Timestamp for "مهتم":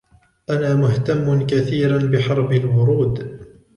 0.75-1.45